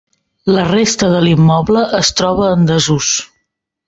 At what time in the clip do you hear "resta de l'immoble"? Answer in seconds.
0.69-1.83